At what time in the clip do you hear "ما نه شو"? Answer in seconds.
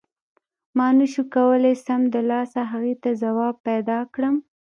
0.77-1.23